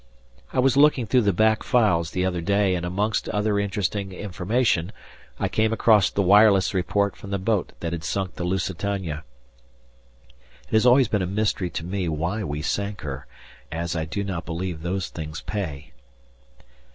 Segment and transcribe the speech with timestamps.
[0.51, 4.91] I was looking through the back files the other day and amongst other interesting information
[5.39, 9.23] I came across the wireless report from the boat that had sunk the Lusitania.
[10.67, 13.27] It has always been a mystery to me why we sank her,
[13.71, 15.91] as I do not believe those things pay.